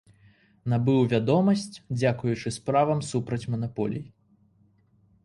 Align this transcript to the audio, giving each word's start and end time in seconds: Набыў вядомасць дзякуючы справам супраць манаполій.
Набыў 0.71 1.01
вядомасць 1.11 1.65
дзякуючы 1.99 2.53
справам 2.57 2.99
супраць 3.11 3.43
манаполій. 3.57 4.03